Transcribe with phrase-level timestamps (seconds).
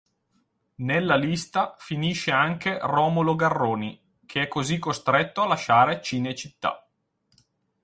[0.77, 6.87] Nella lista finisce anche Romolo Garroni che è così costretto a lasciare Cinecittà.